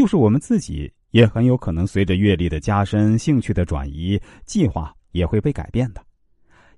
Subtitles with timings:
[0.00, 6.02] 就是我们自己也很有可能随着阅历的加深、兴趣的转移，计划也会被改变的。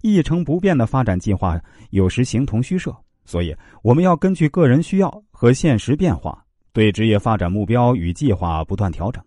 [0.00, 1.56] 一成不变的发展计划
[1.90, 2.92] 有时形同虚设，
[3.24, 9.24] 所以我们要根据个人需要和现实变化，对职业发展目标与计划不断调整。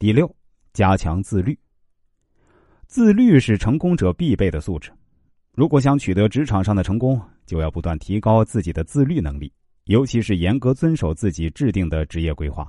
[0.00, 0.28] 第六，
[0.72, 1.56] 加强自律。
[2.88, 4.90] 自律是成功者必备的素质。
[5.52, 9.52] 如果想取得职场上的成功，就要不断提高自己的自律能力，
[9.84, 12.68] 尤其是严格遵守自己制定的职业规划。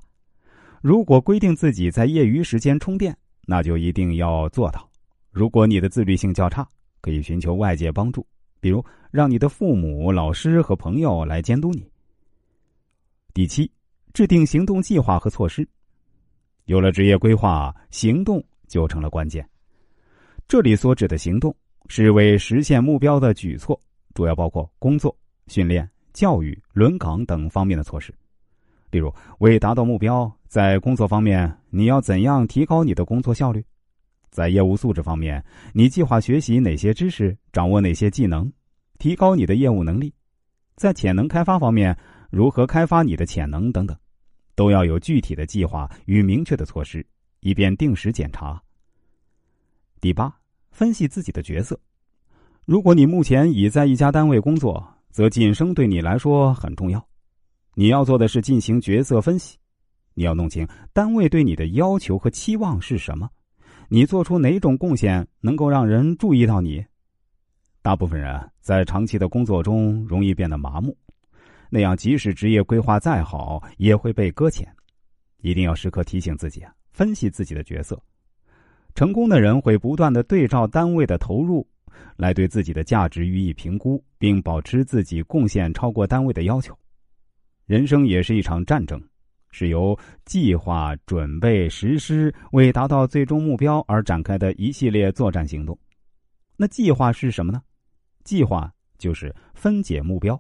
[0.82, 3.16] 如果规定自己在业余时间充电，
[3.48, 4.90] 那就一定要做到。
[5.32, 6.68] 如果你的自律性较差，
[7.02, 8.26] 可以寻求外界帮助，
[8.60, 11.90] 比如让你的父母、老师和朋友来监督你。
[13.34, 13.70] 第七，
[14.14, 15.68] 制定行动计划和措施。
[16.66, 19.48] 有了职业规划，行动就成了关键。
[20.48, 21.56] 这里所指的行动，
[21.88, 23.80] 是为实现目标的举措，
[24.14, 25.16] 主要包括工作、
[25.48, 28.12] 训练、教育、轮岗等方面的措施。
[28.90, 33.64] 例如，为达到目标，在工作方面，你要怎样提高你的工作效率？
[34.30, 38.50] 在业务素质方面，你计划学习哪些知识，掌握哪些技能，
[38.98, 40.14] 提高你的业务能力？
[40.78, 41.98] 在潜能开发方面，
[42.30, 43.96] 如何开发你的潜能等等。
[44.56, 47.06] 都要有具体的计划与明确的措施，
[47.42, 48.62] 以便定时检查。
[50.00, 50.34] 第八，
[50.72, 51.78] 分析自己的角色。
[52.64, 57.02] 如果你目前已在一家单位工作，则晋升对你来说很重要。
[57.74, 59.58] 你要做的是进行角色分析，
[60.14, 63.30] 你要弄清单位对你的要求和期望是什么，
[63.88, 66.84] 你做出哪种贡献能够让人注意到你。
[67.82, 70.94] 大部分人在长期的工作中容易变得麻木。
[71.70, 74.68] 那样，即使职业规划再好，也会被搁浅。
[75.40, 77.98] 一定要时刻提醒自己啊，分析自己的角色。
[78.96, 81.66] 成功的人会不断的对照单位的投入，
[82.18, 86.78] 来对自己的价值予以评估，并保持自己贡献超过单位的要求。
[87.66, 89.02] 人生也是一场战争，
[89.50, 95.78] 是由计划、准备、实施为达到最终目标而展开的一系列作战行动。
[96.58, 97.62] 那计划是什么呢？
[98.24, 100.40] 计划就是分解目标。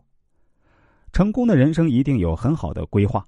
[1.12, 3.26] 成功的人生一定有很好的规划，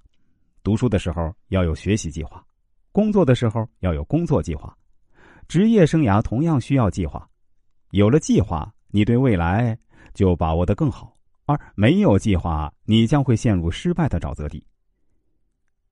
[0.64, 2.44] 读书的时候要有学习计划，
[2.92, 4.76] 工作的时候要有工作计划，
[5.48, 7.28] 职业生涯同样需要计划。
[7.92, 9.78] 有了计划，你对未来
[10.14, 11.08] 就把握的更好；
[11.46, 14.64] 而没有计划，你将会陷入失败的沼泽地。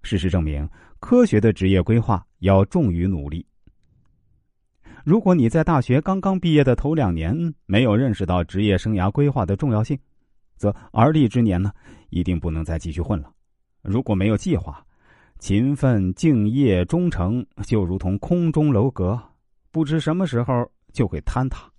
[0.03, 0.67] 事实证明，
[0.99, 3.45] 科学的职业规划要重于努力。
[5.03, 7.35] 如果你在大学刚刚毕业的头两年
[7.65, 9.97] 没有认识到职业生涯规划的重要性，
[10.57, 11.71] 则而立之年呢，
[12.09, 13.31] 一定不能再继续混了。
[13.83, 14.83] 如果没有计划，
[15.37, 19.21] 勤奋、敬业、忠诚，就如同空中楼阁，
[19.69, 21.71] 不知什么时候就会坍塌。